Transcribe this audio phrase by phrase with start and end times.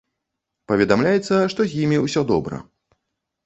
[0.71, 2.55] Паведамляецца, што з імі ўсё добра.